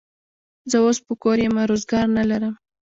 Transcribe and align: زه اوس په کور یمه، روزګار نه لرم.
زه 0.69 0.77
اوس 0.83 0.97
په 1.05 1.13
کور 1.21 1.37
یمه، 1.45 1.63
روزګار 1.71 2.05
نه 2.17 2.23
لرم. 2.29 2.53